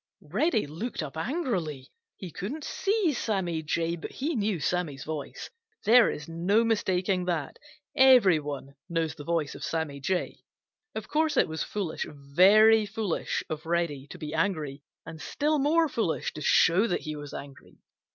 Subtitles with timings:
[0.31, 1.91] Reddy looked up angrily.
[2.17, 5.51] He couldn't see Sammy Jay, but he knew Sammy's voice.
[5.83, 7.59] There is no mistaking that.
[7.95, 10.39] Everybody knows the voice of Sammy Jay.
[10.95, 15.87] Of course it was foolish, very foolish of Reddy to be angry, and still more
[15.87, 17.77] foolish to show that he was angry.